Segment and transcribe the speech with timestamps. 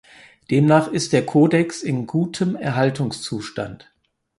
[0.49, 3.91] Demnach ist der Codex in gutem Erhaltungszustand.